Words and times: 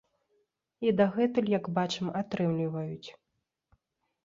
І 0.85 0.93
дагэтуль, 1.01 1.51
як 1.59 1.69
бачым, 1.77 2.07
атрымліваюць. 2.23 3.09